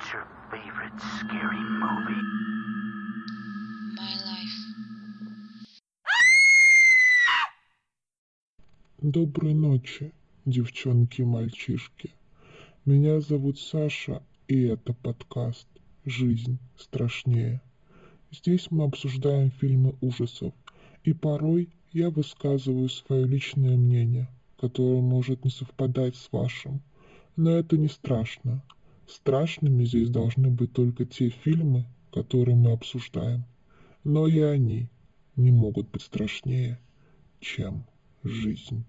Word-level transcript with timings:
What's 0.00 0.14
your 0.14 0.26
favorite 0.50 0.98
scary 1.18 1.62
movie? 1.84 2.24
My 3.98 4.14
life. 4.24 4.56
Доброй 9.02 9.52
ночи, 9.52 10.14
девчонки 10.46 11.20
и 11.20 11.24
мальчишки. 11.24 12.14
Меня 12.86 13.20
зовут 13.20 13.58
Саша, 13.60 14.22
и 14.48 14.62
это 14.62 14.94
подкаст 14.94 15.68
«Жизнь 16.06 16.58
страшнее». 16.78 17.60
Здесь 18.30 18.70
мы 18.70 18.84
обсуждаем 18.84 19.50
фильмы 19.50 19.96
ужасов, 20.00 20.54
и 21.04 21.12
порой 21.12 21.68
я 21.92 22.08
высказываю 22.08 22.88
свое 22.88 23.26
личное 23.26 23.76
мнение, 23.76 24.28
которое 24.58 25.02
может 25.02 25.44
не 25.44 25.50
совпадать 25.50 26.16
с 26.16 26.32
вашим. 26.32 26.80
Но 27.36 27.50
это 27.50 27.76
не 27.76 27.88
страшно. 27.88 28.62
Страшными 29.10 29.84
здесь 29.84 30.08
должны 30.08 30.50
быть 30.50 30.72
только 30.72 31.04
те 31.04 31.30
фильмы, 31.30 31.84
которые 32.12 32.54
мы 32.54 32.70
обсуждаем. 32.70 33.44
Но 34.04 34.28
и 34.28 34.38
они 34.38 34.88
не 35.34 35.50
могут 35.50 35.90
быть 35.90 36.02
страшнее, 36.02 36.78
чем 37.40 37.86
жизнь. 38.22 38.84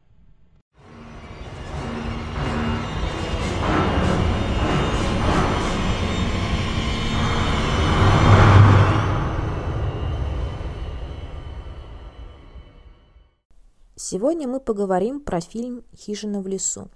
Сегодня 13.96 14.48
мы 14.48 14.60
поговорим 14.60 15.20
про 15.20 15.42
фильм 15.42 15.84
«Хижина 15.96 16.42
в 16.42 16.48
лесу». 16.48 16.92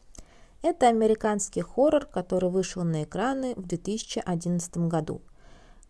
Это 0.68 0.88
американский 0.88 1.62
хоррор, 1.62 2.08
который 2.08 2.50
вышел 2.50 2.84
на 2.84 3.04
экраны 3.04 3.54
в 3.56 3.68
2011 3.68 4.78
году. 4.78 5.22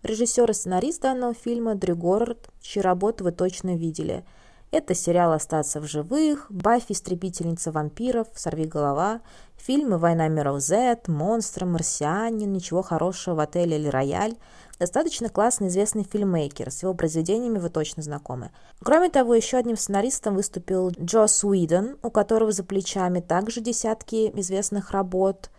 Режиссер 0.04 0.52
и 0.52 0.54
сценарист 0.54 1.02
данного 1.02 1.34
фильма 1.34 1.76
Дрю 1.76 1.96
Горрд, 1.96 2.50
чьи 2.60 2.82
работы 2.82 3.24
вы 3.24 3.32
точно 3.32 3.78
видели. 3.78 4.26
Это 4.72 4.94
сериал 4.94 5.32
«Остаться 5.32 5.80
в 5.80 5.88
живых», 5.88 6.48
«Баффи. 6.50 6.92
Истребительница 6.92 7.72
вампиров», 7.72 8.28
«Сорви 8.36 8.66
голова», 8.66 9.22
фильмы 9.56 9.98
«Война 9.98 10.28
миров 10.28 10.60
Z», 10.60 11.04
«Монстры», 11.08 11.66
«Марсианин», 11.66 12.52
«Ничего 12.52 12.82
хорошего 12.82 13.36
в 13.36 13.40
отеле 13.40 13.78
или 13.78 13.88
рояль», 13.88 14.36
Достаточно 14.78 15.30
классный 15.30 15.70
известный 15.70 16.04
фильммейкер, 16.04 16.70
с 16.70 16.84
его 16.84 16.94
произведениями 16.94 17.60
вы 17.60 17.70
точно 17.70 18.04
знакомы. 18.04 18.52
Кроме 18.82 19.10
того, 19.10 19.34
еще 19.34 19.58
одним 19.58 19.78
сценаристом 19.78 20.36
выступил 20.36 20.90
Джос 20.90 21.44
Уидон, 21.46 21.98
у 22.04 22.10
которого 22.10 22.52
за 22.52 22.64
плечами 22.64 23.22
также 23.22 23.62
десятки 23.62 24.32
известных 24.40 24.92
работ, 24.92 25.50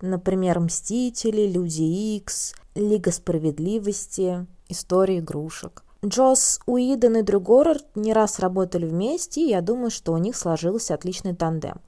например, 0.00 0.60
«Мстители», 0.60 1.46
«Люди 1.46 1.82
Икс», 1.82 2.54
«Лига 2.76 3.10
справедливости», 3.10 4.46
«История 4.68 5.18
игрушек». 5.18 5.82
Джос 6.04 6.60
Уидон 6.66 7.16
и 7.16 7.22
Дрю 7.22 7.40
Горрард 7.40 7.84
не 7.94 8.12
раз 8.12 8.38
работали 8.38 8.86
вместе, 8.86 9.40
и 9.40 9.50
я 9.50 9.60
думаю, 9.60 9.90
что 9.90 10.12
у 10.12 10.18
них 10.18 10.36
сложился 10.36 10.94
отличный 10.94 11.34
тандем. 11.34 11.80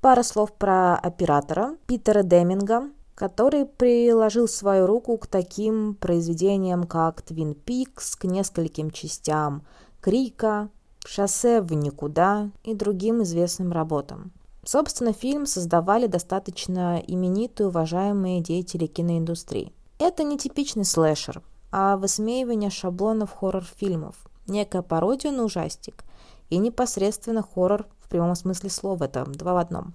Пара 0.00 0.22
слов 0.22 0.52
про 0.52 0.96
оператора 0.96 1.76
Питера 1.86 2.22
Деминга, 2.22 2.90
который 3.14 3.66
приложил 3.66 4.48
свою 4.48 4.86
руку 4.86 5.16
к 5.18 5.26
таким 5.26 5.94
произведениям, 5.94 6.84
как 6.84 7.22
«Твин 7.22 7.54
Пикс», 7.54 8.16
к 8.16 8.24
нескольким 8.24 8.90
частям 8.90 9.62
«Крика», 10.00 10.70
«Шоссе 11.04 11.60
в 11.60 11.72
никуда» 11.72 12.50
и 12.62 12.74
другим 12.74 13.22
известным 13.22 13.72
работам. 13.72 14.32
Собственно, 14.64 15.12
фильм 15.12 15.46
создавали 15.46 16.06
достаточно 16.06 17.02
именитые 17.04 17.68
уважаемые 17.68 18.40
деятели 18.40 18.86
киноиндустрии. 18.86 19.72
Это 19.98 20.22
не 20.22 20.38
типичный 20.38 20.84
слэшер, 20.84 21.42
а 21.72 21.96
высмеивание 21.96 22.70
шаблонов 22.70 23.32
хоррор-фильмов, 23.32 24.16
некая 24.46 24.82
пародия 24.82 25.32
на 25.32 25.44
ужастик 25.44 26.04
и 26.50 26.58
непосредственно 26.58 27.42
хоррор 27.42 27.86
в 28.00 28.08
прямом 28.08 28.34
смысле 28.36 28.70
слова, 28.70 29.04
это 29.04 29.24
два 29.24 29.54
в 29.54 29.56
одном. 29.56 29.94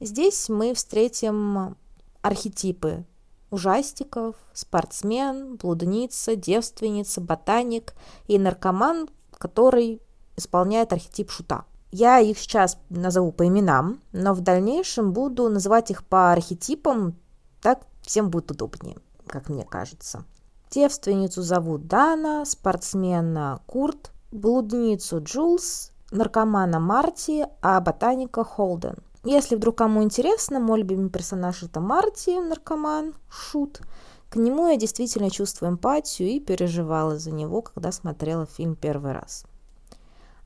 Здесь 0.00 0.48
мы 0.48 0.74
встретим 0.74 1.76
архетипы 2.22 3.04
ужастиков, 3.50 4.36
спортсмен, 4.52 5.56
блудница, 5.56 6.36
девственница, 6.36 7.20
ботаник 7.20 7.94
и 8.26 8.38
наркоман, 8.38 9.08
который 9.32 10.02
исполняет 10.36 10.92
архетип 10.92 11.30
шута. 11.30 11.64
Я 11.90 12.18
их 12.18 12.38
сейчас 12.38 12.78
назову 12.90 13.32
по 13.32 13.46
именам, 13.46 14.00
но 14.12 14.34
в 14.34 14.40
дальнейшем 14.40 15.12
буду 15.12 15.48
называть 15.48 15.90
их 15.90 16.04
по 16.04 16.32
архетипам, 16.32 17.16
так 17.62 17.86
всем 18.02 18.30
будет 18.30 18.50
удобнее, 18.50 18.98
как 19.26 19.48
мне 19.48 19.64
кажется. 19.64 20.24
Девственницу 20.70 21.42
зовут 21.42 21.86
Дана, 21.86 22.44
спортсмена 22.44 23.62
Курт, 23.66 24.12
блудницу 24.30 25.22
Джулс, 25.22 25.92
наркомана 26.10 26.78
Марти, 26.78 27.46
а 27.62 27.80
ботаника 27.80 28.44
Холден. 28.44 28.96
Если 29.28 29.56
вдруг 29.56 29.76
кому 29.76 30.02
интересно, 30.02 30.58
мой 30.58 30.78
любимый 30.78 31.10
персонаж 31.10 31.62
это 31.62 31.80
Марти, 31.80 32.30
наркоман, 32.40 33.12
шут. 33.28 33.82
К 34.30 34.36
нему 34.36 34.68
я 34.68 34.78
действительно 34.78 35.28
чувствую 35.28 35.72
эмпатию 35.72 36.30
и 36.30 36.40
переживала 36.40 37.18
за 37.18 37.30
него, 37.30 37.60
когда 37.60 37.92
смотрела 37.92 38.46
фильм 38.46 38.74
первый 38.74 39.12
раз. 39.12 39.44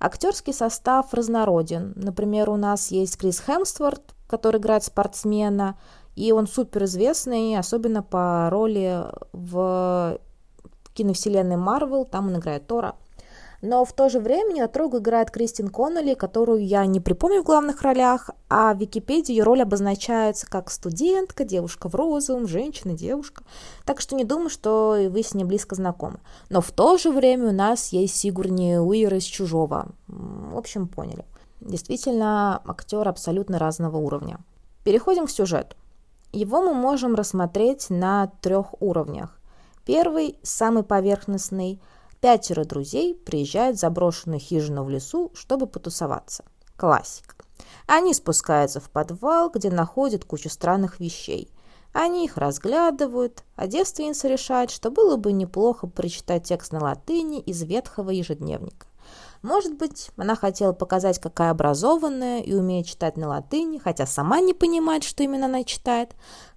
Актерский 0.00 0.52
состав 0.52 1.14
разнороден. 1.14 1.92
Например, 1.94 2.50
у 2.50 2.56
нас 2.56 2.90
есть 2.90 3.18
Крис 3.18 3.38
Хемсворт, 3.38 4.16
который 4.26 4.60
играет 4.60 4.82
спортсмена, 4.82 5.78
и 6.16 6.32
он 6.32 6.48
суперизвестный, 6.48 7.56
особенно 7.56 8.02
по 8.02 8.50
роли 8.50 9.04
в 9.32 10.18
киновселенной 10.92 11.56
Марвел, 11.56 12.04
там 12.04 12.26
он 12.26 12.38
играет 12.38 12.66
Тора– 12.66 12.96
но 13.62 13.84
в 13.84 13.92
то 13.92 14.08
же 14.08 14.18
время 14.18 14.54
Недотрогу 14.54 14.98
играет 14.98 15.30
Кристин 15.30 15.68
Коннелли, 15.68 16.14
которую 16.14 16.66
я 16.66 16.84
не 16.84 16.98
припомню 16.98 17.42
в 17.42 17.46
главных 17.46 17.82
ролях, 17.82 18.30
а 18.50 18.74
в 18.74 18.78
Википедии 18.78 19.32
ее 19.32 19.44
роль 19.44 19.62
обозначается 19.62 20.50
как 20.50 20.68
студентка, 20.68 21.44
девушка 21.44 21.88
в 21.88 21.94
розовом, 21.94 22.48
женщина, 22.48 22.92
девушка. 22.92 23.44
Так 23.84 24.00
что 24.00 24.16
не 24.16 24.24
думаю, 24.24 24.50
что 24.50 24.98
вы 25.08 25.22
с 25.22 25.32
ней 25.34 25.44
близко 25.44 25.76
знакомы. 25.76 26.18
Но 26.50 26.60
в 26.60 26.72
то 26.72 26.98
же 26.98 27.12
время 27.12 27.50
у 27.50 27.52
нас 27.52 27.90
есть 27.92 28.16
Сигурни 28.16 28.78
Уир 28.78 29.14
из 29.14 29.24
«Чужого». 29.24 29.92
В 30.08 30.58
общем, 30.58 30.88
поняли. 30.88 31.24
Действительно, 31.60 32.60
актер 32.66 33.06
абсолютно 33.06 33.60
разного 33.60 33.96
уровня. 33.96 34.40
Переходим 34.82 35.26
к 35.26 35.30
сюжету. 35.30 35.76
Его 36.32 36.62
мы 36.62 36.74
можем 36.74 37.14
рассмотреть 37.14 37.90
на 37.90 38.32
трех 38.40 38.82
уровнях. 38.82 39.38
Первый, 39.84 40.36
самый 40.42 40.82
поверхностный– 40.82 41.80
Пятеро 42.22 42.64
друзей 42.64 43.16
приезжают 43.16 43.78
в 43.78 43.80
заброшенную 43.80 44.38
хижину 44.38 44.84
в 44.84 44.88
лесу, 44.88 45.32
чтобы 45.34 45.66
потусоваться. 45.66 46.44
Классика. 46.76 47.34
Они 47.88 48.14
спускаются 48.14 48.78
в 48.78 48.88
подвал, 48.90 49.50
где 49.50 49.70
находят 49.70 50.24
кучу 50.24 50.48
странных 50.48 51.00
вещей. 51.00 51.50
Они 51.92 52.24
их 52.24 52.36
разглядывают, 52.36 53.42
а 53.56 53.66
девственница 53.66 54.28
решает, 54.28 54.70
что 54.70 54.92
было 54.92 55.16
бы 55.16 55.32
неплохо 55.32 55.88
прочитать 55.88 56.44
текст 56.44 56.70
на 56.70 56.80
латыни 56.80 57.40
из 57.40 57.60
ветхого 57.64 58.10
ежедневника. 58.10 58.86
Может 59.42 59.76
быть, 59.76 60.10
она 60.16 60.36
хотела 60.36 60.72
показать, 60.72 61.18
какая 61.18 61.50
образованная 61.50 62.40
и 62.40 62.54
умеет 62.54 62.86
читать 62.86 63.16
на 63.16 63.28
латыни, 63.28 63.78
хотя 63.78 64.06
сама 64.06 64.40
не 64.40 64.54
понимает, 64.54 65.04
что 65.04 65.22
именно 65.22 65.46
она 65.46 65.64
читает. 65.64 66.10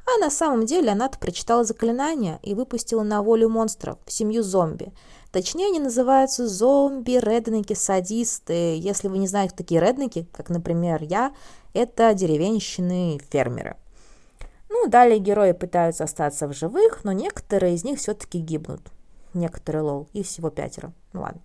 А 0.05 0.19
на 0.19 0.29
самом 0.29 0.65
деле 0.65 0.91
она-то 0.91 1.17
прочитала 1.17 1.63
заклинание 1.63 2.39
и 2.43 2.53
выпустила 2.53 3.01
на 3.01 3.23
волю 3.23 3.49
монстров, 3.49 3.97
в 4.05 4.11
семью 4.11 4.43
зомби– 4.43 4.93
Точнее, 5.35 5.67
они 5.67 5.81
называются 5.81 6.47
зомби, 6.47 7.19
редники, 7.21 7.73
садисты. 7.73 8.77
Если 8.77 9.09
вы 9.09 9.17
не 9.17 9.27
знаете, 9.27 9.53
кто 9.53 9.63
такие 9.63 9.81
редники, 9.81 10.29
как, 10.31 10.47
например, 10.47 11.03
я, 11.03 11.33
это 11.73 12.13
деревенщины 12.13 13.19
фермеры. 13.29 13.75
Ну, 14.69 14.87
далее 14.87 15.19
герои 15.19 15.51
пытаются 15.51 16.05
остаться 16.05 16.47
в 16.47 16.53
живых, 16.53 17.03
но 17.03 17.11
некоторые 17.11 17.75
из 17.75 17.83
них 17.83 17.99
все-таки 17.99 18.39
гибнут. 18.39 18.79
Некоторые 19.33 19.81
лол, 19.81 20.07
их 20.13 20.25
всего 20.25 20.49
пятеро. 20.49 20.93
Ну 21.11 21.23
ладно. 21.23 21.41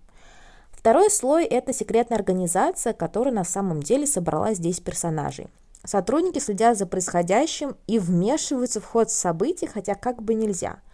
Второй 0.81 1.11
слой– 1.11 1.45
это 1.45 1.73
секретная 1.73 2.17
организация, 2.17 2.93
которая 2.93 3.31
на 3.31 3.43
самом 3.43 3.83
деле 3.83 4.07
собрала 4.07 4.55
здесь 4.55 4.79
персонажей. 4.79 5.47
Сотрудники 5.85 6.39
следят 6.39 6.75
за 6.75 6.87
происходящим 6.87 7.75
и 7.85 7.99
вмешиваются 7.99 8.81
в 8.81 8.85
ход 8.85 9.11
событий, 9.11 9.67
хотя 9.67 9.95
как 9.95 10.23
бы 10.23 10.33
нельзя– 10.33 10.81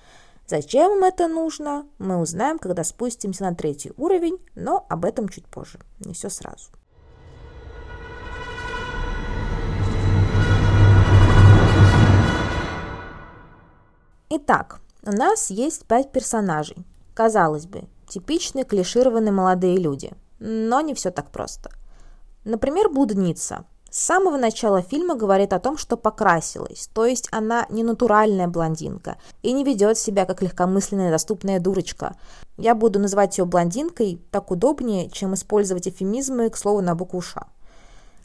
Зачем 0.50 0.94
им 0.94 1.04
это 1.04 1.28
нужно, 1.28 1.86
мы 2.00 2.22
узнаем, 2.22 2.58
когда 2.58 2.86
спустимся 2.86 3.44
на 3.44 3.54
третий 3.54 3.92
уровень, 3.98 4.38
но 4.56 4.86
об 4.88 5.04
этом 5.04 5.28
чуть 5.28 5.46
позже, 5.46 5.78
не 6.00 6.14
все 6.14 6.30
сразу. 6.30 6.72
Итак, 14.30 14.80
у 15.04 15.12
нас 15.12 15.50
есть 15.50 15.86
пять 15.86 16.14
персонажей. 16.14 16.78
Казалось 17.14 17.66
бы, 17.66 17.90
типичные 18.08 18.66
клишированные 18.66 19.32
молодые 19.32 19.78
люди, 19.78 20.12
но 20.40 20.82
не 20.82 20.94
все 20.94 21.12
так 21.12 21.32
просто. 21.32 21.72
Например, 22.44 22.90
блудница. 22.90 23.66
С 23.90 24.00
самого 24.00 24.38
начала 24.38 24.82
фильма 24.82 25.16
говорит 25.16 25.54
о 25.54 25.60
том, 25.60 25.78
что 25.78 25.96
покрасилась, 25.96 26.90
то 26.94 27.06
есть 27.06 27.30
она 27.32 27.66
не 27.70 27.84
натуральная 27.84 28.48
блондинка 28.48 29.18
и 29.44 29.54
не 29.54 29.64
ведет 29.64 29.98
себя 29.98 30.26
как 30.26 30.42
легкомысленная 30.42 31.10
доступная 31.10 31.60
дурочка. 31.60 32.16
Я 32.58 32.76
буду 32.76 33.00
называть 33.00 33.38
ее 33.38 33.46
блондинкой 33.46 34.22
так 34.30 34.52
удобнее, 34.52 35.10
чем 35.10 35.34
использовать 35.34 35.88
эфемизмы 35.88 36.50
к 36.50 36.58
слову 36.58 36.82
на 36.82 36.96
букву 36.96 37.22
«ш». 37.22 37.48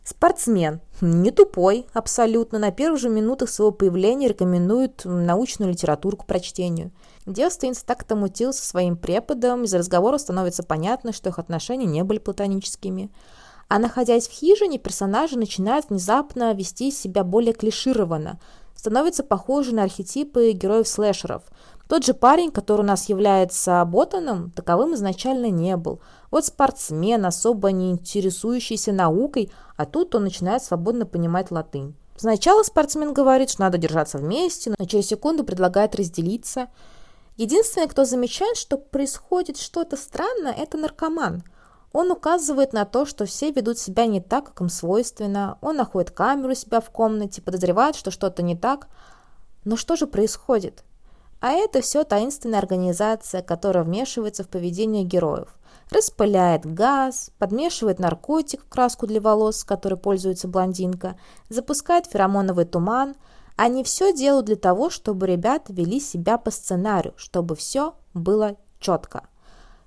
Спортсмен. 0.05 0.81
Не 1.01 1.31
тупой, 1.31 1.87
абсолютно. 1.93 2.59
На 2.59 2.73
первых 2.73 3.01
же 3.01 3.09
минутах 3.09 3.49
своего 3.49 3.71
появления 3.71 4.29
рекомендует 4.29 5.03
научную 5.05 5.71
литературу 5.71 6.17
к 6.17 6.27
прочтению. 6.27 6.91
Девственница 7.25 7.87
так-то 7.87 8.17
мутил 8.17 8.53
со 8.53 8.67
своим 8.67 8.97
преподом, 8.97 9.63
из 9.63 9.73
разговора 9.75 10.19
становится 10.19 10.65
понятно, 10.65 11.13
что 11.13 11.29
их 11.29 11.39
отношения 11.39 11.87
не 11.87 12.03
были 12.03 12.19
платоническими. 12.19 13.13
А 13.69 13.79
находясь 13.79 14.27
в 14.27 14.33
хижине, 14.33 14.79
персонажи 14.79 15.39
начинают 15.39 15.89
внезапно 15.89 16.53
вести 16.53 16.91
себя 16.91 17.23
более 17.23 17.55
клишированно, 17.55 18.41
становятся 18.75 19.23
похожи 19.23 19.73
на 19.73 19.85
архетипы 19.85 20.51
героев-слэшеров. 20.51 21.45
Тот 21.93 22.07
же 22.07 22.15
парень, 22.15 22.51
который 22.51 22.81
у 22.81 22.85
нас 22.85 23.11
является 23.11 23.85
ботаном, 23.85 24.51
таковым 24.53 24.95
изначально 24.95 25.51
не 25.51 25.77
был. 25.77 26.01
Вот 26.31 26.47
спортсмен, 26.47 27.27
особо 27.27 27.71
не 27.71 27.91
интересующийся 27.91 28.93
наукой, 28.93 29.53
а 29.77 29.85
тут 29.85 30.15
он 30.15 30.25
начинает 30.25 30.65
свободно 30.65 31.05
понимать 31.05 31.51
латынь. 31.51 31.95
Сначала 32.17 32.63
спортсмен 32.63 33.13
говорит, 33.13 33.51
что 33.51 33.61
надо 33.61 33.77
держаться 33.77 34.17
вместе, 34.17 34.75
но 34.79 34.87
через 34.87 35.09
секунду 35.09 35.45
предлагает 35.45 35.95
разделиться. 35.95 36.69
Единственное, 37.37 37.89
кто 37.89 38.07
замечает, 38.07 38.57
что 38.57 38.79
происходит 38.79 39.59
что-то 39.59 39.99
странное, 39.99 40.53
это 40.55 40.79
наркоман. 40.79 41.45
Он 41.93 42.11
указывает 42.11 42.73
на 42.73 42.87
то, 42.87 43.05
что 43.05 43.27
все 43.27 43.51
ведут 43.51 43.79
себя 43.79 44.07
не 44.07 44.23
так, 44.23 44.47
как 44.47 44.63
им 44.63 44.71
свойственно. 44.71 45.59
Он 45.61 45.77
находит 45.77 46.11
камеру 46.11 46.55
себя 46.55 46.81
в 46.81 46.89
комнате, 46.89 47.43
подозревает, 47.43 47.97
что 47.97 48.11
что-то 48.11 48.43
не 48.43 48.57
так. 48.57 48.89
Но 49.67 49.77
что 49.77 49.95
же 49.95 50.07
происходит? 50.07 50.85
А 51.43 51.51
это 51.55 51.81
все 51.81 52.05
таинственная 52.05 52.61
организация, 52.61 53.43
которая 53.43 53.83
вмешивается 53.83 54.45
в 54.45 54.49
поведение 54.49 55.03
героев. 55.03 55.49
Распыляет 55.91 56.65
газ, 56.65 57.33
подмешивает 57.37 57.99
наркотик 57.99 58.63
в 58.63 58.69
краску 58.69 59.09
для 59.09 59.21
волос, 59.21 59.65
которой 59.65 59.97
пользуется 59.97 60.47
блондинка, 60.47 61.19
запускает 61.49 62.07
феромоновый 62.07 62.65
туман. 62.65 63.17
Они 63.57 63.83
все 63.83 64.15
делают 64.15 64.47
для 64.47 64.55
того, 64.55 64.89
чтобы 64.89 65.27
ребята 65.27 65.73
вели 65.73 65.99
себя 65.99 66.39
по 66.39 66.53
сценарию, 66.53 67.13
чтобы 67.17 67.57
все 67.57 67.97
было 68.15 68.57
четко. 68.79 69.25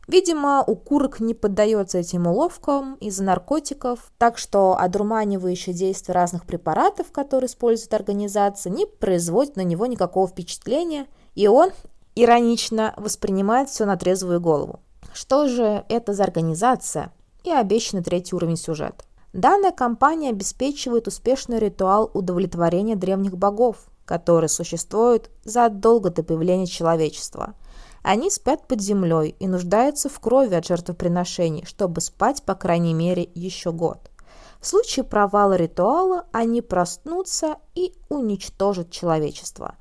Видимо, 0.10 0.62
у 0.62 0.75
курок 0.75 1.22
не 1.22 1.34
поддается 1.34 2.00
этим 2.00 2.28
уловкам 2.28 2.96
из-за 2.96 3.24
наркотиков, 3.24 4.12
так 4.18 4.38
что 4.38 4.78
одурманивающее 4.78 5.74
действие 5.74 6.16
разных 6.16 6.46
препаратов, 6.46 7.13
которые 7.13 7.48
использует 7.48 7.94
организация, 7.94 8.72
не 8.72 8.86
производит 8.86 9.56
на 9.56 9.62
него 9.62 9.86
никакого 9.86 10.28
впечатления, 10.28 11.07
и 11.35 11.47
он 11.47 11.71
иронично 12.15 12.93
воспринимает 12.97 13.69
все 13.69 13.85
на 13.85 13.97
трезвую 13.97 14.41
голову. 14.41 14.79
Что 15.13 15.47
же 15.47 15.85
это 15.89 16.13
за 16.13 16.23
организация 16.23 17.13
и 17.43 17.51
обещанный 17.51 18.03
третий 18.03 18.35
уровень 18.35 18.57
сюжета? 18.57 19.05
Данная 19.33 19.71
компания 19.71 20.29
обеспечивает 20.29 21.07
успешный 21.07 21.59
ритуал 21.59 22.09
удовлетворения 22.13 22.95
древних 22.95 23.37
богов, 23.37 23.87
который 24.05 24.49
существует 24.49 25.29
задолго 25.43 26.09
до 26.09 26.23
появления 26.23 26.67
человечества– 26.67 27.53
они 28.07 28.29
спят 28.29 28.67
под 28.67 28.81
землей 28.81 29.35
и 29.39 29.47
нуждаются 29.47 30.09
в 30.09 30.19
крови 30.19 30.53
от 30.53 30.67
жертвоприношений, 30.67 31.65
чтобы 31.65 32.01
спать, 32.01 32.43
по 32.43 32.53
крайней 32.53 32.93
мере, 32.93 33.27
еще 33.33 33.71
год. 33.71 34.11
В 34.61 34.67
случае 34.67 35.03
провала 35.05 35.53
ритуала 35.53 36.27
они 36.31 36.61
проснутся 36.61 37.55
и 37.73 37.95
уничтожат 38.09 38.91
человечество. 38.91 39.73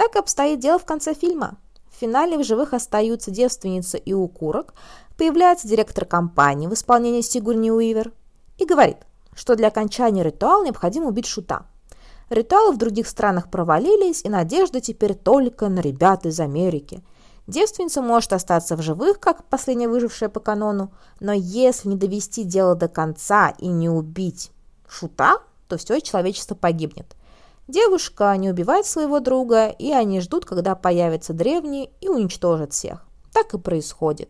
Так 0.00 0.16
обстоит 0.16 0.60
дело 0.60 0.78
в 0.78 0.86
конце 0.86 1.12
фильма. 1.12 1.58
В 1.92 2.00
финале 2.00 2.38
в 2.38 2.42
живых 2.42 2.72
остаются 2.72 3.30
девственница 3.30 3.98
и 3.98 4.14
укурок, 4.14 4.72
появляется 5.18 5.68
директор 5.68 6.06
компании 6.06 6.68
в 6.68 6.72
исполнении 6.72 7.20
Сигурни 7.20 7.70
Уивер 7.70 8.10
и 8.56 8.64
говорит, 8.64 8.96
что 9.34 9.56
для 9.56 9.68
окончания 9.68 10.22
ритуала 10.22 10.64
необходимо 10.64 11.08
убить 11.08 11.26
шута. 11.26 11.66
Ритуалы 12.30 12.72
в 12.72 12.78
других 12.78 13.06
странах 13.06 13.50
провалились, 13.50 14.24
и 14.24 14.30
надежда 14.30 14.80
теперь 14.80 15.12
только 15.14 15.68
на 15.68 15.80
ребят 15.80 16.24
из 16.24 16.40
Америки– 16.40 17.04
Девственница 17.46 18.00
может 18.00 18.32
остаться 18.32 18.76
в 18.76 18.82
живых, 18.82 19.18
как 19.18 19.42
последняя 19.44 19.88
выжившая 19.88 20.28
по 20.28 20.38
канону, 20.38 20.92
но 21.18 21.32
если 21.32 21.88
не 21.88 21.96
довести 21.96 22.44
дело 22.44 22.76
до 22.76 22.86
конца 22.86 23.52
и 23.58 23.66
не 23.66 23.88
убить 23.88 24.52
шута, 24.88 25.38
то 25.66 25.76
все 25.76 26.00
человечество 26.00 26.54
погибнет. 26.54 27.16
Девушка 27.70 28.36
не 28.36 28.50
убивает 28.50 28.84
своего 28.84 29.20
друга, 29.20 29.68
и 29.68 29.92
они 29.92 30.20
ждут, 30.20 30.44
когда 30.44 30.74
появятся 30.74 31.32
древние 31.32 31.90
и 32.00 32.08
уничтожат 32.08 32.72
всех. 32.72 33.06
Так 33.32 33.54
и 33.54 33.58
происходит. 33.58 34.28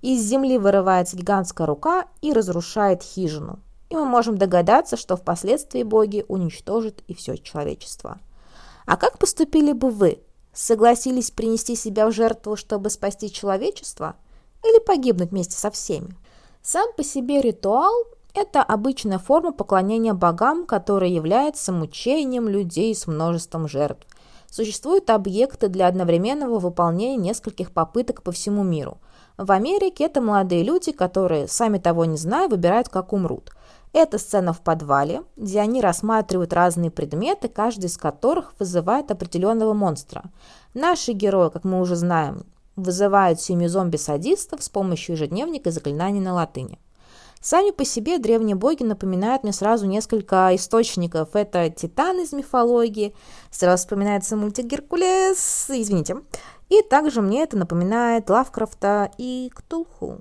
Из 0.00 0.20
земли 0.20 0.58
вырывается 0.58 1.16
гигантская 1.16 1.68
рука 1.68 2.06
и 2.22 2.32
разрушает 2.32 3.04
хижину. 3.04 3.60
И 3.88 3.94
мы 3.94 4.04
можем 4.04 4.36
догадаться, 4.36 4.96
что 4.96 5.16
впоследствии 5.16 5.84
боги 5.84 6.24
уничтожат 6.26 7.04
и 7.06 7.14
все 7.14 7.36
человечество. 7.36 8.18
А 8.84 8.96
как 8.96 9.16
поступили 9.18 9.70
бы 9.70 9.90
вы, 9.90 10.18
Согласились 10.52 11.30
принести 11.30 11.76
себя 11.76 12.08
в 12.08 12.12
жертву, 12.12 12.56
чтобы 12.56 12.90
спасти 12.90 13.30
человечество? 13.30 14.16
Или 14.64 14.84
погибнуть 14.84 15.30
вместе 15.30 15.56
со 15.56 15.70
всеми? 15.70 16.16
Сам 16.62 16.88
по 16.96 17.04
себе 17.04 17.40
ритуал– 17.40 17.94
это 18.34 18.62
обычная 18.62 19.18
форма 19.18 19.52
поклонения 19.52 20.14
богам, 20.14 20.66
которая 20.66 21.10
является 21.10 21.72
мучением 21.72 22.48
людей 22.48 22.94
с 22.94 23.06
множеством 23.06 23.68
жертв. 23.68 24.06
Существуют 24.50 25.10
объекты 25.10 25.68
для 25.68 25.86
одновременного 25.86 26.58
выполнения 26.58 27.16
нескольких 27.16 27.72
попыток 27.72 28.22
по 28.22 28.32
всему 28.32 28.62
миру. 28.62 28.98
В 29.38 29.50
Америке 29.50 30.04
это 30.04 30.20
молодые 30.20 30.62
люди, 30.62 30.92
которые, 30.92 31.48
сами 31.48 31.78
того 31.78 32.04
не 32.04 32.16
зная, 32.16 32.48
выбирают, 32.48 32.88
как 32.88 33.12
умрут– 33.12 33.50
это 33.92 34.16
сцена 34.16 34.54
в 34.54 34.62
подвале, 34.62 35.22
где 35.36 35.60
они 35.60 35.82
рассматривают 35.82 36.54
разные 36.54 36.90
предметы, 36.90 37.48
каждый 37.48 37.86
из 37.86 37.98
которых 37.98 38.54
вызывает 38.58 39.10
определенного 39.10 39.74
монстра. 39.74 40.24
Наши 40.72 41.12
герои, 41.12 41.50
как 41.50 41.64
мы 41.64 41.78
уже 41.78 41.96
знаем, 41.96 42.46
вызывают 42.74 43.40
семью 43.40 43.68
зомби-садистов 43.68 44.62
с 44.62 44.70
помощью 44.70 45.14
ежедневника 45.14 45.68
и 45.68 45.72
заклинаний 45.72 46.20
на 46.20 46.32
латыни. 46.32 46.78
Сами 47.44 47.72
по 47.72 47.84
себе 47.84 48.18
древние 48.18 48.54
боги 48.54 48.84
напоминают 48.84 49.42
мне 49.42 49.52
сразу 49.52 49.86
несколько 49.86 50.54
источников. 50.54 51.34
Это 51.34 51.68
Титан 51.70 52.20
из 52.20 52.32
мифологии, 52.32 53.16
сразу 53.50 53.82
вспоминается 53.82 54.36
мультик 54.36 54.66
Геркулес, 54.66 55.66
извините. 55.68 56.18
И 56.68 56.82
также 56.82 57.20
мне 57.20 57.42
это 57.42 57.56
напоминает 57.56 58.30
Лавкрафта 58.30 59.10
и 59.18 59.50
Ктулху. 59.52 60.20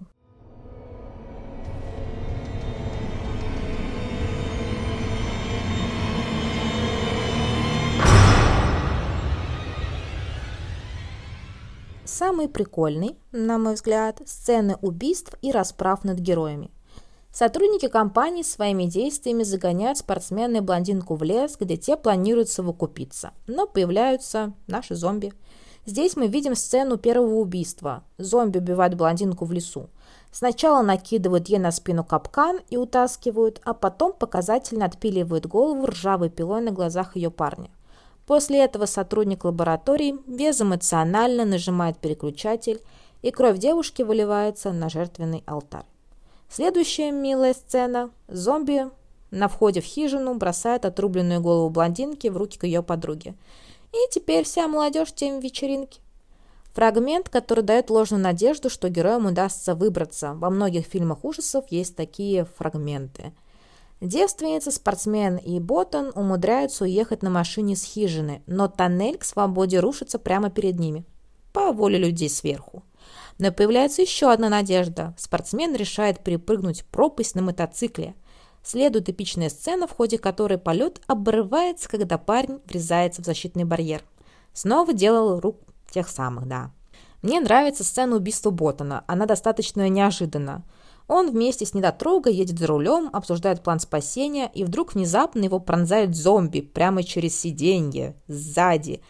Самый 12.03 12.49
прикольный, 12.49 13.15
на 13.31 13.59
мой 13.59 13.75
взгляд, 13.75 14.23
сцены 14.25 14.75
убийств 14.81 15.35
и 15.43 15.51
расправ 15.51 16.03
над 16.03 16.17
героями. 16.17 16.71
Сотрудники 17.31 17.87
компании 17.87 18.43
своими 18.43 18.83
действиями 18.83 19.43
загоняют 19.43 19.97
спортсмена 19.97 20.57
и 20.57 20.59
блондинку 20.59 21.15
в 21.15 21.23
лес, 21.23 21.55
где 21.57 21.77
те 21.77 21.95
планируют 21.95 22.49
совокупиться. 22.49 23.31
Но 23.47 23.67
появляются 23.67 24.53
наши 24.67 24.95
зомби. 24.95 25.33
Здесь 25.85 26.15
мы 26.15 26.27
видим 26.27 26.55
сцену 26.55 26.97
первого 26.97 27.35
убийства. 27.35 28.03
Зомби 28.17 28.59
убивают 28.59 28.95
блондинку 28.95 29.45
в 29.45 29.51
лесу. 29.53 29.89
Сначала 30.31 30.81
накидывают 30.81 31.47
ей 31.47 31.57
на 31.57 31.71
спину 31.71 32.03
капкан 32.03 32.59
и 32.69 32.77
утаскивают, 32.77 33.61
а 33.63 33.73
потом 33.73 34.13
показательно 34.13 34.85
отпиливают 34.85 35.47
голову 35.47 35.87
ржавой 35.87 36.29
пилой 36.29 36.61
на 36.61 36.71
глазах 36.71 37.15
ее 37.15 37.31
парня. 37.31 37.71
После 38.27 38.63
этого 38.63 38.85
сотрудник 38.85 39.43
лаборатории 39.45 40.17
безэмоционально 40.27 41.45
нажимает 41.45 41.97
переключатель, 41.97 42.81
и 43.21 43.31
кровь 43.31 43.57
девушки 43.57 44.03
выливается 44.03 44.71
на 44.71 44.89
жертвенный 44.89 45.43
алтарь. 45.45 45.90
Следующая 46.51 47.11
милая 47.11 47.53
сцена. 47.53 48.11
Зомби 48.27 48.89
на 49.31 49.47
входе 49.47 49.79
в 49.81 49.85
хижину 49.85 50.35
бросает 50.35 50.85
отрубленную 50.85 51.39
голову 51.39 51.69
блондинки 51.69 52.27
в 52.27 52.37
руки 52.37 52.57
к 52.59 52.65
ее 52.65 52.83
подруге. 52.83 53.35
И 53.93 54.11
теперь 54.11 54.43
вся 54.43 54.67
молодежь 54.67 55.13
тем 55.13 55.39
вечеринки. 55.39 56.01
Фрагмент, 56.73 57.29
который 57.29 57.63
дает 57.63 57.89
ложную 57.89 58.23
надежду, 58.23 58.69
что 58.69 58.89
героям 58.89 59.25
удастся 59.25 59.75
выбраться. 59.75 60.33
Во 60.33 60.49
многих 60.49 60.85
фильмах 60.85 61.23
ужасов 61.23 61.65
есть 61.69 61.95
такие 61.95 62.45
фрагменты– 62.45 63.33
Девственница, 64.01 64.71
спортсмен 64.71 65.37
и 65.37 65.59
Боттон 65.59 66.11
умудряются 66.15 66.85
уехать 66.85 67.21
на 67.21 67.29
машине 67.29 67.75
с 67.75 67.83
хижины, 67.83 68.41
но 68.47 68.67
тоннель 68.67 69.19
к 69.19 69.23
свободе 69.23 69.79
рушится 69.79 70.17
прямо 70.17 70.49
перед 70.49 70.79
ними. 70.79 71.05
По 71.53 71.71
воле 71.71 71.99
людей 71.99 72.27
сверху. 72.27 72.81
Но 73.41 73.51
появляется 73.51 74.03
еще 74.03 74.31
одна 74.31 74.49
надежда. 74.49 75.15
Спортсмен 75.17 75.73
решает 75.75 76.23
перепрыгнуть 76.23 76.85
пропасть 76.85 77.33
на 77.33 77.41
мотоцикле. 77.41 78.13
Следует 78.63 79.09
эпичная 79.09 79.49
сцена, 79.49 79.87
в 79.87 79.93
ходе 79.93 80.19
которой 80.19 80.59
полет 80.59 81.01
обрывается, 81.07 81.89
когда 81.89 82.19
парень 82.19 82.59
врезается 82.65 83.23
в 83.23 83.25
защитный 83.25 83.63
барьер. 83.63 84.03
Снова 84.53 84.93
делал 84.93 85.39
рук 85.39 85.57
тех 85.89 86.07
самых, 86.07 86.47
да. 86.47 86.71
Мне 87.23 87.39
нравится 87.39 87.83
сцена 87.83 88.17
убийства 88.17 88.51
Боттона, 88.51 89.03
она 89.07 89.25
достаточно 89.25 89.89
неожиданна. 89.89 90.63
Он 91.07 91.31
вместе 91.31 91.65
с 91.65 91.73
недотрогой 91.73 92.35
едет 92.35 92.59
за 92.59 92.67
рулем, 92.67 93.09
обсуждает 93.11 93.63
план 93.63 93.79
спасения, 93.79 94.51
и 94.53 94.63
вдруг 94.63 94.93
внезапно 94.93 95.45
его 95.45 95.59
пронзает 95.59 96.15
зомби 96.15 96.61
прямо 96.61 97.01
через 97.03 97.39
сиденье, 97.39 98.15
сзади. 98.27 99.01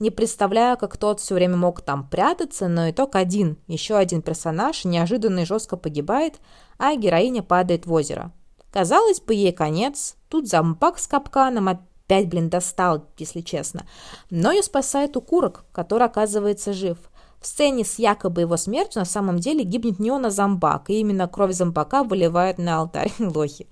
Не 0.00 0.10
представляю, 0.10 0.78
как 0.78 0.96
тот 0.96 1.20
все 1.20 1.34
время 1.34 1.56
мог 1.56 1.82
там 1.82 2.08
прятаться, 2.08 2.68
но 2.68 2.88
итог 2.90 3.16
один. 3.16 3.58
Еще 3.66 3.96
один 3.96 4.22
персонаж 4.22 4.86
неожиданно 4.86 5.40
и 5.40 5.44
жестко 5.44 5.76
погибает, 5.76 6.40
а 6.78 6.96
героиня 6.96 7.42
падает 7.42 7.84
в 7.84 7.92
озеро. 7.92 8.32
Казалось 8.72 9.20
бы, 9.20 9.34
ей 9.34 9.52
конец. 9.52 10.16
Тут 10.30 10.48
зомбак 10.48 10.98
с 10.98 11.06
капканом 11.06 11.68
опять, 11.68 12.28
блин, 12.28 12.48
достал, 12.48 13.04
если 13.18 13.42
честно. 13.42 13.86
Но 14.30 14.52
ее 14.52 14.62
спасает 14.62 15.18
укурок, 15.18 15.66
который 15.70 16.06
оказывается 16.06 16.72
жив. 16.72 16.96
В 17.38 17.46
сцене 17.46 17.84
с 17.84 17.98
якобы 17.98 18.40
его 18.40 18.56
смертью 18.56 19.00
на 19.00 19.06
самом 19.06 19.38
деле 19.38 19.64
гибнет 19.64 19.98
не 19.98 20.10
он, 20.10 20.24
а 20.24 20.30
зомбак, 20.30 20.88
и 20.88 21.00
именно 21.00 21.28
кровь 21.28 21.52
зомбака 21.52 22.04
выливает 22.04 22.56
на 22.56 22.78
алтарь 22.78 23.12
лохи. 23.18 23.68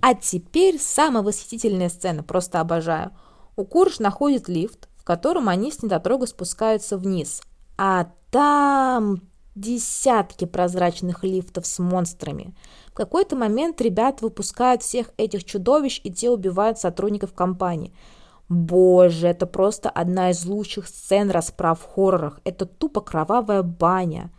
А 0.00 0.14
теперь 0.14 0.78
самая 0.78 1.24
восхитительная 1.24 1.88
сцена, 1.88 2.22
просто 2.22 2.60
обожаю. 2.60 3.10
Укурыш 3.56 3.98
находит 3.98 4.48
лифт, 4.48 4.88
котором 5.08 5.48
они 5.48 5.72
с 5.72 5.82
недотрогой 5.82 6.28
спускаются 6.28 6.98
вниз. 6.98 7.40
А 7.78 8.08
там 8.30 9.22
десятки 9.54 10.44
прозрачных 10.44 11.24
лифтов 11.24 11.66
с 11.66 11.78
монстрами. 11.78 12.54
В 12.88 12.92
какой-то 12.92 13.34
момент 13.34 13.80
ребят 13.80 14.20
выпускают 14.20 14.82
всех 14.82 15.10
этих 15.16 15.44
чудовищ, 15.44 16.02
и 16.04 16.12
те 16.12 16.28
убивают 16.28 16.78
сотрудников 16.78 17.32
компании– 17.32 17.94
Боже, 18.48 19.28
это 19.28 19.46
просто 19.46 19.90
одна 19.90 20.30
из 20.30 20.46
лучших 20.46 20.88
сцен 20.88 21.30
расправ 21.30 21.80
в 21.80 21.84
хоррорах. 21.84 22.40
Это 22.44 22.64
тупо 22.64 23.02
кровавая 23.02 23.62
баня. 23.62 24.30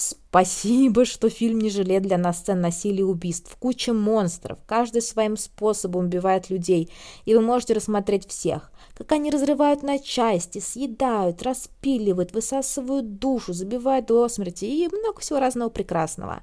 Спасибо, 0.00 1.04
что 1.04 1.28
фильм 1.28 1.58
не 1.58 1.70
жалеет 1.70 2.04
для 2.04 2.18
нас 2.18 2.38
сцен 2.38 2.60
насилия 2.60 3.00
и 3.00 3.02
убийств. 3.02 3.56
Куча 3.58 3.92
монстров, 3.92 4.60
каждый 4.64 5.02
своим 5.02 5.36
способом 5.36 6.04
убивает 6.04 6.50
людей, 6.50 6.92
и 7.24 7.34
вы 7.34 7.40
можете 7.40 7.74
рассмотреть 7.74 8.28
всех. 8.28 8.70
Как 8.96 9.10
они 9.10 9.32
разрывают 9.32 9.82
на 9.82 9.98
части, 9.98 10.60
съедают, 10.60 11.42
распиливают, 11.42 12.32
высасывают 12.32 13.18
душу, 13.18 13.52
забивают 13.52 14.06
до 14.06 14.28
смерти 14.28 14.66
и 14.66 14.86
много 14.86 15.18
всего 15.18 15.40
разного 15.40 15.68
прекрасного. 15.68 16.42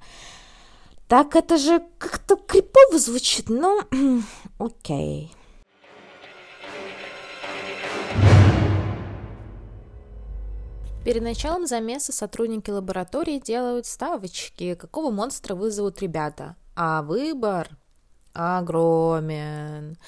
Так 1.07 1.37
это 1.37 1.57
же 1.57 1.81
как-то 1.97 2.35
крипово 2.35 2.99
звучит, 2.99 3.47
но 3.47 3.83
окей. 4.57 5.31
Okay. 5.31 5.44
Перед 11.05 11.21
началом 11.21 11.67
замеса 11.67 12.11
сотрудники 12.11 12.71
лаборатории 12.71 13.37
делают 13.37 13.85
ставочки, 13.85 14.73
какого 14.73 15.11
монстра 15.11 15.53
вызовут 15.53 16.01
ребята. 16.01 16.55
А 16.75 17.03
выбор 17.03 17.69
огромен. 18.33 19.99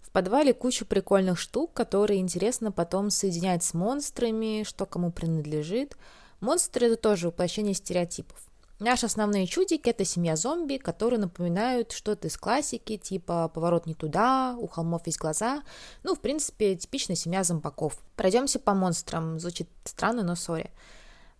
В 0.00 0.10
подвале 0.10 0.54
куча 0.54 0.86
прикольных 0.86 1.38
штук, 1.38 1.74
которые 1.74 2.20
интересно 2.20 2.72
потом 2.72 3.10
соединять 3.10 3.64
с 3.64 3.74
монстрами, 3.74 4.64
что 4.66 4.86
кому 4.86 5.12
принадлежит. 5.12 5.94
Монстры— 6.40 6.86
это 6.90 6.96
тоже 6.96 7.26
воплощение 7.26 7.74
стереотипов. 7.74 8.38
Наши 8.78 9.06
основные 9.06 9.46
чудики– 9.46 9.88
это 9.90 10.04
семья 10.04 10.36
зомби, 10.36 10.76
которые 10.76 11.18
напоминают 11.18 11.92
что-то 11.92 12.28
из 12.28 12.36
классики, 12.36 12.98
типа 12.98 13.48
«Поворот 13.48 13.86
не 13.86 13.94
туда», 13.94 14.54
«У 14.58 14.66
холмов 14.66 15.06
есть 15.06 15.18
глаза». 15.18 15.62
Ну, 16.02 16.14
в 16.14 16.20
принципе, 16.20 16.76
типичная 16.76 17.16
семья 17.16 17.42
зомбаков. 17.42 17.98
Пройдемся 18.16 18.58
по 18.58 18.74
монстрам. 18.74 19.40
Звучит 19.40 19.70
странно, 19.84 20.22
но 20.22 20.34
сори. 20.34 20.70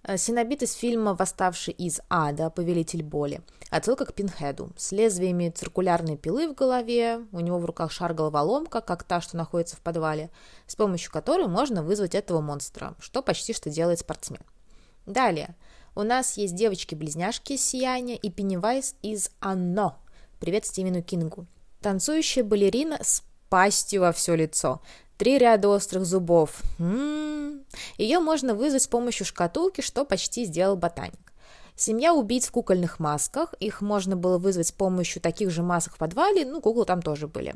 Э, 0.02 0.16
Синобит 0.16 0.62
из 0.62 0.72
фильма 0.72 1.14
«Восставший 1.14 1.74
из 1.74 2.00
ада. 2.08 2.48
Повелитель 2.48 3.02
боли». 3.02 3.42
Отсылка 3.68 4.06
к 4.06 4.14
Пинхеду. 4.14 4.70
С 4.78 4.92
лезвиями 4.92 5.50
циркулярной 5.50 6.16
пилы 6.16 6.48
в 6.48 6.54
голове, 6.54 7.20
у 7.32 7.40
него 7.40 7.58
в 7.58 7.66
руках 7.66 7.92
шар-головоломка, 7.92 8.80
как 8.80 9.02
та, 9.02 9.20
что 9.20 9.36
находится 9.36 9.76
в 9.76 9.80
подвале, 9.80 10.30
с 10.66 10.74
помощью 10.74 11.12
которой 11.12 11.48
можно 11.48 11.82
вызвать 11.82 12.14
этого 12.14 12.40
монстра, 12.40 12.94
что 12.98 13.20
почти 13.20 13.52
что 13.52 13.68
делает 13.68 13.98
спортсмен. 13.98 14.40
Далее. 15.04 15.54
У 15.98 16.02
нас 16.02 16.36
есть 16.36 16.54
девочки-близняшки 16.54 17.54
из 17.54 17.64
«Сияния» 17.64 18.16
и 18.16 18.28
Пеннивайз 18.28 18.96
из 19.00 19.30
«Оно». 19.40 19.96
Привет 20.40 20.66
Стивену 20.66 21.02
Кингу. 21.02 21.46
Танцующая 21.80 22.44
балерина 22.44 22.98
с 23.02 23.22
пастью 23.48 24.02
во 24.02 24.12
все 24.12 24.34
лицо. 24.34 24.82
Три 25.16 25.38
ряда 25.38 25.70
острых 25.70 26.04
зубов. 26.04 26.60
М-м-м. 26.78 27.64
Ее 27.96 28.18
можно 28.18 28.54
вызвать 28.54 28.82
с 28.82 28.86
помощью 28.86 29.24
шкатулки, 29.24 29.80
что 29.80 30.04
почти 30.04 30.44
сделал 30.44 30.76
ботаник. 30.76 31.32
Семья 31.76 32.12
убийц 32.12 32.48
в 32.48 32.50
кукольных 32.50 33.00
масках. 33.00 33.54
Их 33.58 33.80
можно 33.80 34.16
было 34.16 34.36
вызвать 34.36 34.66
с 34.66 34.72
помощью 34.72 35.22
таких 35.22 35.48
же 35.48 35.62
масок 35.62 35.94
в 35.94 35.98
подвале, 35.98 36.44
ну, 36.44 36.60
куклы 36.60 36.84
там 36.84 37.00
тоже 37.00 37.26
были. 37.26 37.54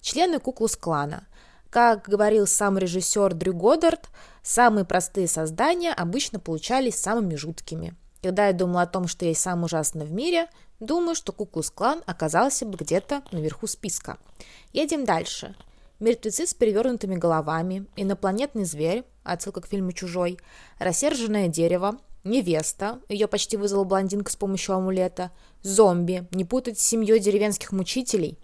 Члены 0.00 0.38
куклу 0.38 0.68
с 0.68 0.76
клана. 0.76 1.26
Как 1.68 2.08
говорил 2.08 2.46
сам 2.46 2.78
режиссер 2.78 3.34
Дрю 3.34 3.54
Годдард, 3.54 4.08
самые 4.42 4.84
простые 4.84 5.28
создания 5.28 5.92
обычно 5.92 6.38
получались 6.38 6.96
самыми 6.96 7.34
жуткими. 7.34 7.94
Когда 8.22 8.46
я 8.46 8.52
думала 8.52 8.82
о 8.82 8.86
том, 8.86 9.08
что 9.08 9.24
есть 9.24 9.40
самое 9.40 9.66
ужасное 9.66 10.06
в 10.06 10.12
мире, 10.12 10.48
думаю, 10.78 11.14
что 11.14 11.32
Куклус-клан 11.32 12.02
оказался 12.06 12.64
бы 12.66 12.76
где-то 12.76 13.22
наверху 13.32 13.66
списка. 13.66 14.18
Едем 14.72 15.04
дальше. 15.04 15.56
Мертвецы 15.98 16.46
с 16.46 16.54
перевернутыми 16.54 17.16
головами, 17.16 17.86
инопланетный 17.96 18.64
зверь, 18.64 19.04
отсылка 19.22 19.60
к 19.60 19.66
фильму 19.66 19.92
«Чужой», 19.92 20.38
рассерженное 20.78 21.48
дерево, 21.48 21.98
невеста, 22.24 23.00
ее 23.08 23.28
почти 23.28 23.56
вызвала 23.56 23.84
блондинка 23.84 24.30
с 24.30 24.36
помощью 24.36 24.74
амулета, 24.74 25.30
зомби, 25.62 26.26
не 26.32 26.44
путать 26.44 26.78
с 26.78 26.86
семьей 26.86 27.20
деревенских 27.20 27.72
мучителей, 27.72 28.38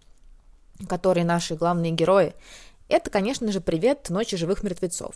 которые 0.89 1.25
наши 1.25 1.57
главные 1.57 1.93
герои, 1.93 2.35
это, 2.89 3.11
конечно 3.11 3.51
же, 3.53 3.61
привет 3.61 4.09
ночи 4.09 4.37
живых 4.37 4.63
мертвецов. 4.63 5.15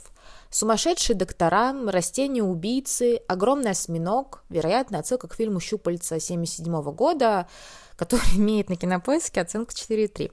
Сумасшедшие 0.51 1.17
доктора, 1.17 1.75
растения-убийцы, 1.87 3.21
огромный 3.27 3.71
осьминог, 3.71 4.45
вероятно, 4.51 4.99
отсылка 4.99 5.29
к 5.29 5.35
фильму 5.35 5.59
«Щупальца» 5.59 6.17
1977 6.17 6.95
года, 6.95 7.49
который 7.97 8.27
имеет 8.37 8.69
на 8.69 8.77
кинопоиске 8.77 9.41
оценку 9.41 9.73
4,3. 9.73 10.33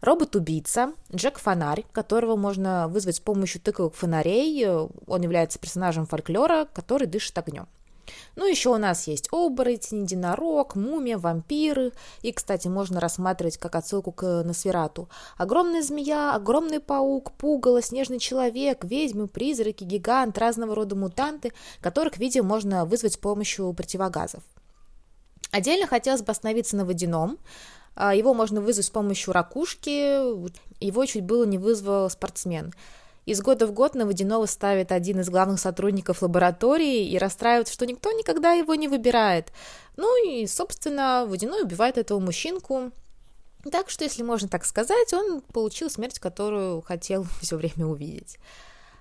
Робот-убийца, 0.00 0.94
Джек-фонарь, 1.14 1.84
которого 1.92 2.34
можно 2.34 2.88
вызвать 2.88 3.16
с 3.16 3.20
помощью 3.20 3.60
тыковых 3.60 3.94
фонарей. 3.94 4.66
Он 4.66 5.22
является 5.22 5.60
персонажем 5.60 6.06
фольклора, 6.06 6.66
который 6.74 7.06
дышит 7.06 7.38
огнем. 7.38 7.68
Ну, 8.36 8.46
еще 8.46 8.70
у 8.70 8.78
нас 8.78 9.06
есть 9.06 9.28
оборотень, 9.30 10.02
единорог, 10.02 10.74
мумия, 10.76 11.18
вампиры. 11.18 11.92
И, 12.22 12.32
кстати, 12.32 12.68
можно 12.68 13.00
рассматривать 13.00 13.58
как 13.58 13.74
отсылку 13.74 14.12
к 14.12 14.42
Носферату. 14.42 15.08
Огромная 15.36 15.82
змея, 15.82 16.34
огромный 16.34 16.80
паук, 16.80 17.32
пугало, 17.32 17.82
снежный 17.82 18.18
человек, 18.18 18.84
ведьмы, 18.84 19.28
призраки, 19.28 19.84
гигант, 19.84 20.38
разного 20.38 20.74
рода 20.74 20.96
мутанты, 20.96 21.52
которых, 21.80 22.18
видимо, 22.18 22.48
можно 22.48 22.84
вызвать 22.84 23.14
с 23.14 23.18
помощью 23.18 23.72
противогазов. 23.72 24.42
Отдельно 25.50 25.86
хотелось 25.86 26.22
бы 26.22 26.32
остановиться 26.32 26.76
на 26.76 26.84
водяном. 26.84 27.38
А, 27.94 28.14
его 28.14 28.32
можно 28.34 28.60
вызвать 28.60 28.86
с 28.86 28.90
помощью 28.90 29.32
ракушки. 29.32 30.42
Его 30.82 31.04
чуть 31.04 31.24
было 31.24 31.44
не 31.44 31.58
вызвал 31.58 32.08
спортсмен. 32.08 32.72
Из 33.24 33.40
года 33.40 33.66
в 33.66 33.72
год 33.72 33.94
на 33.94 34.04
Водяного 34.04 34.46
ставит 34.46 34.90
один 34.90 35.20
из 35.20 35.30
главных 35.30 35.60
сотрудников 35.60 36.22
лаборатории 36.22 37.08
и 37.08 37.18
расстраивается, 37.18 37.72
что 37.72 37.86
никто 37.86 38.10
никогда 38.12 38.52
его 38.52 38.74
не 38.74 38.88
выбирает. 38.88 39.52
Ну 39.96 40.26
и, 40.26 40.46
собственно, 40.46 41.24
Водяной 41.26 41.62
убивает 41.62 41.98
этого 41.98 42.18
мужчинку. 42.18 42.90
Так 43.70 43.90
что, 43.90 44.02
если 44.02 44.24
можно 44.24 44.48
так 44.48 44.64
сказать, 44.64 45.12
он 45.12 45.40
получил 45.40 45.88
смерть, 45.88 46.18
которую 46.18 46.82
хотел 46.82 47.24
все 47.40 47.56
время 47.56 47.86
увидеть. 47.86 48.38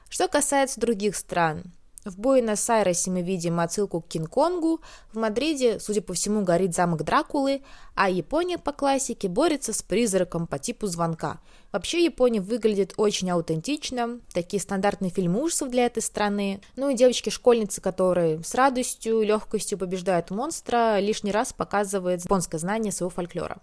Что 0.08 0.28
касается 0.28 0.80
других 0.80 1.16
стран, 1.16 1.64
в 2.06 2.18
Буэнос-Айресе 2.18 3.12
мы 3.12 3.22
видим 3.22 3.60
отсылку 3.60 4.02
к 4.02 4.08
Кинг-Конгу, 4.08 4.82
в 5.12 5.18
Мадриде, 5.18 5.80
судя 5.80 6.02
по 6.02 6.14
всему, 6.14 6.44
горит 6.44 6.74
замок 6.74 7.04
Дракулы, 7.04 7.62
а 7.96 8.10
Япония 8.10 8.58
по 8.58 8.72
классике 8.72 9.28
борется 9.28 9.74
с 9.74 9.82
призраком 9.82 10.48
по 10.48 10.58
типу 10.58 10.88
звонка. 10.88 11.40
Вообще 11.72 12.04
Япония 12.04 12.42
выглядит 12.42 12.94
очень 12.98 13.30
аутентично, 13.30 14.20
такие 14.34 14.62
стандартные 14.62 15.12
фильмы 15.12 15.42
ужасов 15.42 15.70
для 15.70 15.86
этой 15.86 16.02
страны. 16.02 16.62
Ну 16.76 16.90
и 16.90 16.96
девочки-школьницы, 16.96 17.82
которые 17.82 18.44
с 18.44 18.56
радостью, 18.56 19.22
легкостью 19.22 19.78
побеждают 19.78 20.32
монстра, 20.32 21.00
лишний 21.00 21.32
раз 21.32 21.54
показывает 21.54 22.24
японское 22.24 22.58
знание 22.58 22.92
своего 22.92 23.10
фольклора. 23.10 23.62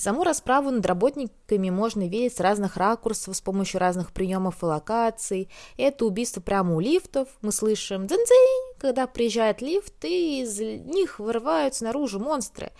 Саму 0.00 0.22
расправу 0.22 0.70
над 0.70 0.86
работниками 0.86 1.70
можно 1.70 2.06
видеть 2.06 2.36
с 2.36 2.38
разных 2.38 2.76
ракурсов, 2.76 3.34
с 3.34 3.40
помощью 3.40 3.80
разных 3.80 4.12
приемов 4.12 4.62
и 4.62 4.66
локаций. 4.66 5.48
Это 5.76 6.06
убийство 6.06 6.40
прямо 6.40 6.76
у 6.76 6.78
лифтов. 6.78 7.26
Мы 7.42 7.50
слышим 7.50 8.06
«дзынь-дзынь», 8.06 8.78
когда 8.78 9.08
приезжает 9.08 9.60
лифт, 9.60 10.04
и 10.04 10.42
из 10.42 10.60
них 10.60 11.18
вырываются 11.18 11.82
наружу 11.82 12.20
монстры. 12.20 12.70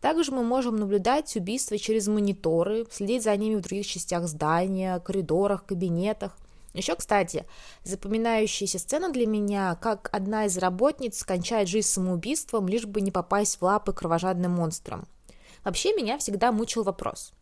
Также 0.00 0.32
мы 0.32 0.44
можем 0.44 0.76
наблюдать 0.76 1.36
убийства 1.36 1.76
через 1.76 2.08
мониторы, 2.08 2.86
следить 2.90 3.24
за 3.24 3.36
ними 3.36 3.56
в 3.56 3.60
других 3.60 3.86
частях 3.86 4.26
здания, 4.26 4.98
коридорах, 5.00 5.66
кабинетах. 5.66 6.34
Еще, 6.72 6.96
кстати, 6.96 7.44
запоминающаяся 7.84 8.78
сцена 8.78 9.12
для 9.12 9.26
меня, 9.26 9.74
как 9.74 10.08
одна 10.10 10.46
из 10.46 10.56
работниц 10.56 11.22
кончает 11.22 11.68
жизнь 11.68 11.88
самоубийством, 11.88 12.66
лишь 12.66 12.86
бы 12.86 13.02
не 13.02 13.10
попасть 13.10 13.60
в 13.60 13.62
лапы 13.62 13.92
кровожадным 13.92 14.52
монстрам. 14.52 15.06
Вообще 15.64 15.94
меня 15.94 16.18
всегда 16.18 16.52
мучил 16.52 16.82
вопрос. 16.82 17.32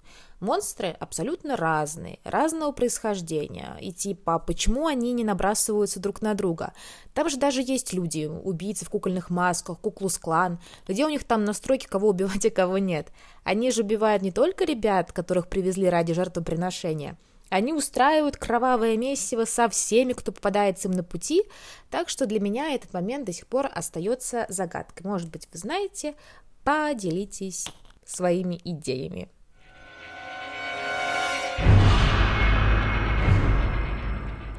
Монстры 0.41 0.97
абсолютно 0.99 1.57
разные, 1.57 2.19
разного 2.25 2.73
происхождения. 2.73 3.77
И 3.81 3.93
типа, 3.93 4.39
почему 4.39 4.87
они 4.87 5.13
не 5.13 5.25
набрасываются 5.25 6.01
друг 6.01 6.23
на 6.23 6.35
друга? 6.35 6.73
Там 7.15 7.29
же 7.29 7.37
даже 7.37 7.63
есть 7.63 7.93
люди, 7.93 8.27
убийцы 8.27 8.85
в 8.85 8.91
кукольных 8.91 9.31
масках, 9.31 9.79
куклус-клан. 9.81 10.59
Где 10.89 11.05
у 11.05 11.11
них 11.11 11.25
там 11.25 11.45
настройки, 11.45 11.87
кого 11.87 12.09
убивать, 12.09 12.45
а 12.47 12.51
кого 12.51 12.79
нет? 12.79 13.09
Они 13.45 13.71
же 13.71 13.83
убивают 13.83 14.23
не 14.23 14.33
только 14.33 14.65
ребят, 14.65 15.13
которых 15.13 15.49
привезли 15.49 15.89
ради 15.89 16.15
жертвоприношения, 16.15 17.17
они 17.51 17.73
устраивают 17.73 18.37
кровавое 18.37 18.97
месиво 18.97 19.45
со 19.45 19.69
всеми, 19.69 20.13
кто 20.13 20.31
попадается 20.31 20.87
им 20.87 20.95
на 20.95 21.03
пути, 21.03 21.43
так 21.91 22.09
что 22.09 22.27
для 22.27 22.39
меня 22.39 22.71
этот 22.71 22.93
момент 22.93 23.25
до 23.25 23.33
сих 23.33 23.49
пор 23.49 23.69
остается 23.75 24.47
загадкой. 24.49 25.05
Может 25.05 25.31
быть, 25.31 25.49
вы 25.53 25.59
знаете, 25.59 26.15
поделитесь 26.63 27.67
своими 28.05 28.61
идеями. 28.65 29.31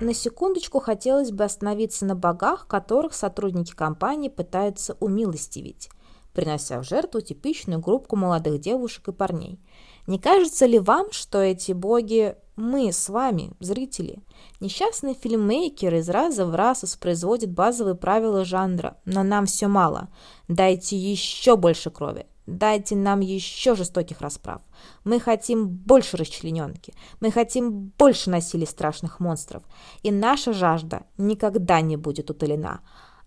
На 0.02 0.16
секундочку 0.16 0.80
хотелось 0.80 1.32
бы 1.32 1.44
остановиться 1.44 2.06
на 2.08 2.16
богах, 2.16 2.66
которых 2.68 3.14
сотрудники 3.14 3.76
компании 3.76 4.30
пытаются 4.30 4.98
умилостивить, 5.00 5.90
принося 6.34 6.80
в 6.80 6.84
жертву 6.84 7.22
типичную 7.22 7.80
группу 7.80 8.16
молодых 8.16 8.60
девушек 8.60 9.10
и 9.10 9.12
парней. 9.12 9.60
Не 10.08 10.18
кажется 10.18 10.66
ли 10.66 10.80
вам, 10.80 11.12
что 11.12 11.40
эти 11.40 11.74
боги 11.74 12.36
мы 12.56 12.92
с 12.92 13.10
вами, 13.10 13.52
зрители? 13.60 14.24
Несчастный 14.60 15.14
фильммейкер 15.14 15.94
из 15.94 16.10
раза 16.10 16.48
в 16.48 16.56
раз 16.56 16.82
воспроизводит 16.82 17.52
базовые 17.52 17.94
правила 17.94 18.44
жанра, 18.44 18.98
но 19.06 19.22
нам 19.22 19.46
все 19.46 19.68
мало. 19.68 20.10
Дайте 20.48 20.98
еще 20.98 21.58
больше 21.58 21.92
крови, 21.92 22.26
Дайте 22.48 22.96
нам 22.96 23.20
еще 23.20 23.76
жестоких 23.76 24.22
расправ. 24.22 24.62
Мы 25.04 25.20
хотим 25.20 25.68
больше 25.68 26.18
расчлененки. 26.18 26.94
Мы 27.20 27.32
хотим 27.32 27.92
больше 27.98 28.30
насилия 28.30 28.66
страшных 28.66 29.20
монстров. 29.20 29.64
И 30.02 30.12
наша 30.12 30.54
жажда 30.54 31.04
никогда 31.18 31.82
не 31.82 31.98
будет 31.98 32.30
утолена. 32.30 32.82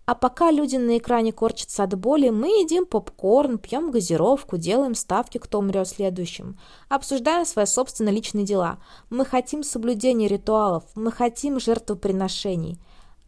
А 0.05 0.13
пока 0.13 0.51
люди 0.51 0.75
на 0.75 0.99
экране 0.99 1.31
корчатся 1.31 1.83
от 1.83 1.97
боли, 1.97 2.29
мы 2.29 2.47
едим 2.47 2.85
попкорн, 2.85 3.57
пьем 3.57 3.89
газировку, 3.89 4.57
делаем 4.57 4.93
ставки, 4.93 5.39
кто 5.39 5.59
умрет 5.59 5.87
следующим. 5.87 6.59
Обсуждаем 6.89 7.45
свои 7.45 7.65
собственные 7.65 8.13
личные 8.13 8.45
дела. 8.45 8.77
Мы 9.09 9.25
хотим 9.25 9.63
соблюдения 9.63 10.27
ритуалов. 10.27 10.83
Мы 10.93 11.11
хотим 11.11 11.59
жертвоприношений. 11.59 12.79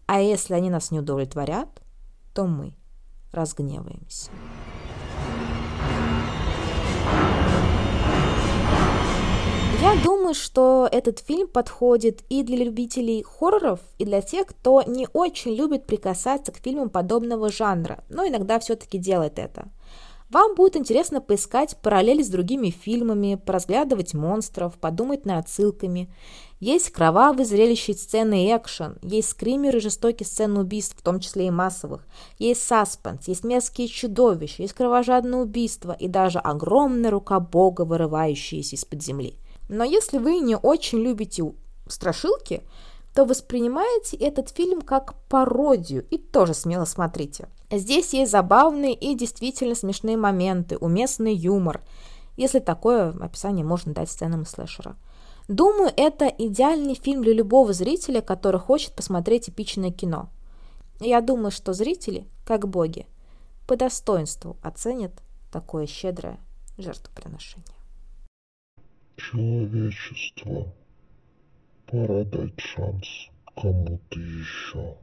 А 0.06 0.22
если 0.22 0.54
они 0.54 0.70
нас 0.70 0.92
не 0.92 1.00
удовлетворят, 1.00 1.70
то 2.36 2.46
мы 2.46 2.76
разгневаемся. 3.32 4.30
Я 9.80 9.96
думаю, 10.04 10.34
что 10.34 10.90
этот 10.92 11.20
фильм 11.20 11.48
подходит 11.48 12.24
и 12.30 12.42
для 12.42 12.58
любителей 12.58 13.22
хорроров, 13.22 13.80
и 14.00 14.06
для 14.06 14.22
тех, 14.22 14.48
кто 14.48 14.82
не 14.82 15.08
очень 15.14 15.54
любит 15.54 15.86
прикасаться 15.86 16.52
к 16.52 16.58
фильмам 16.58 16.90
подобного 16.90 17.52
жанра, 17.52 18.04
но 18.10 18.28
иногда 18.28 18.60
все-таки 18.60 18.98
делает 18.98 19.38
это. 19.38 19.70
Вам 20.30 20.56
будет 20.56 20.76
интересно 20.76 21.22
поискать 21.22 21.78
параллели 21.78 22.22
с 22.22 22.28
другими 22.28 22.70
фильмами, 22.70 23.36
поразглядывать 23.36 24.14
монстров, 24.14 24.74
подумать 24.78 25.26
над 25.26 25.46
отсылками. 25.46 26.10
Есть 26.60 26.90
кровавые 26.90 27.46
зрелища 27.46 27.94
сцены 27.94 28.46
и 28.46 28.58
экшен, 28.58 28.98
есть 29.04 29.30
скримеры 29.30 29.78
и 29.78 29.82
жестокие 29.82 30.26
сцены 30.26 30.62
убийств, 30.62 30.98
в 30.98 31.04
том 31.04 31.20
числе 31.20 31.48
и 31.48 31.52
массовых, 31.52 32.06
есть 32.40 32.64
саспенс, 32.64 33.28
есть 33.28 33.44
мерзкие 33.44 33.88
чудовища, 33.88 34.64
есть 34.64 34.74
кровожадное 34.74 35.40
убийство 35.40 35.96
и 35.98 36.08
даже 36.08 36.40
огромная 36.40 37.12
рука 37.12 37.40
бога, 37.40 37.84
вырывающаяся 37.84 38.76
из-под 38.76 39.04
земли. 39.04 39.36
Но 39.68 39.84
если 39.84 40.18
вы 40.18 40.40
не 40.40 40.56
очень 40.56 41.00
любите 41.00 41.44
страшилки, 41.88 42.64
то 43.14 43.26
воспринимаете 43.26 44.16
этот 44.18 44.50
фильм 44.50 44.82
как 44.82 45.16
пародию 45.28 46.06
и 46.10 46.18
тоже 46.18 46.54
смело 46.54 46.86
смотрите. 46.86 47.50
Здесь 47.72 48.14
есть 48.14 48.32
забавные 48.32 48.94
и 48.94 49.16
действительно 49.16 49.76
смешные 49.76 50.18
моменты, 50.18 50.78
уместный 50.78 51.34
юмор, 51.34 51.82
если 52.36 52.60
такое 52.60 53.10
описание 53.20 53.66
можно 53.66 53.94
дать 53.94 54.12
сценам 54.12 54.46
слэшера. 54.46 54.96
Думаю, 55.48 55.92
это 55.96 56.28
идеальный 56.28 56.96
фильм 56.96 57.24
для 57.24 57.34
любого 57.34 57.74
зрителя, 57.74 58.22
который 58.22 58.60
хочет 58.60 58.94
посмотреть 58.94 59.50
эпичное 59.50 59.92
кино. 59.92 60.30
Я 61.00 61.22
думаю, 61.22 61.52
что 61.52 61.74
зрители, 61.74 62.28
как 62.46 62.68
боги, 62.68 63.08
по 63.66 63.76
достоинству 63.76 64.58
оценят 64.62 65.12
такое 65.52 65.88
щедрое 65.88 66.38
жертвоприношение. 66.78 67.77
Человечество, 69.18 70.74
пора 71.88 72.24
дать 72.24 72.60
шанс 72.60 73.30
кому-то 73.56 74.20
еще. 74.20 74.96